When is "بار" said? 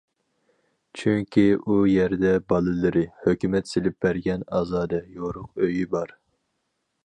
5.97-6.19